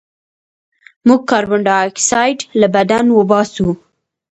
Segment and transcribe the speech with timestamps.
[1.07, 3.67] موږ کاربن ډای اکسایډ له بدن وباسو